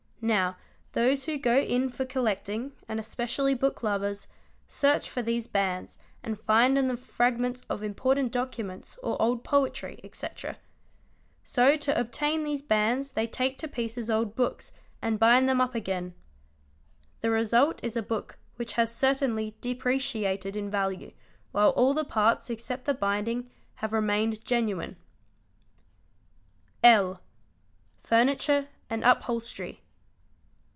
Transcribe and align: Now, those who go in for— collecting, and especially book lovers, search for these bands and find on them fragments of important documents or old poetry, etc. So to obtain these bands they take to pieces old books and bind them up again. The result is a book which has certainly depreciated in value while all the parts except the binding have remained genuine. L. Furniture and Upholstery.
Now, 0.23 0.57
those 0.91 1.25
who 1.25 1.39
go 1.39 1.57
in 1.57 1.89
for— 1.89 2.05
collecting, 2.05 2.73
and 2.87 2.99
especially 2.99 3.55
book 3.55 3.81
lovers, 3.81 4.27
search 4.67 5.09
for 5.09 5.23
these 5.23 5.47
bands 5.47 5.97
and 6.21 6.39
find 6.39 6.77
on 6.77 6.87
them 6.87 6.97
fragments 6.97 7.61
of 7.71 7.81
important 7.81 8.31
documents 8.31 8.99
or 9.01 9.19
old 9.19 9.43
poetry, 9.43 9.99
etc. 10.03 10.57
So 11.43 11.75
to 11.75 11.99
obtain 11.99 12.43
these 12.43 12.61
bands 12.61 13.13
they 13.13 13.25
take 13.25 13.57
to 13.57 13.67
pieces 13.67 14.11
old 14.11 14.35
books 14.35 14.73
and 15.01 15.17
bind 15.17 15.49
them 15.49 15.59
up 15.59 15.73
again. 15.73 16.13
The 17.21 17.31
result 17.31 17.83
is 17.83 17.97
a 17.97 18.03
book 18.03 18.37
which 18.57 18.73
has 18.73 18.95
certainly 18.95 19.55
depreciated 19.59 20.55
in 20.55 20.69
value 20.69 21.13
while 21.51 21.71
all 21.71 21.95
the 21.95 22.05
parts 22.05 22.51
except 22.51 22.85
the 22.85 22.93
binding 22.93 23.49
have 23.77 23.91
remained 23.91 24.45
genuine. 24.45 24.97
L. 26.83 27.21
Furniture 28.03 28.67
and 28.87 29.03
Upholstery. 29.03 29.81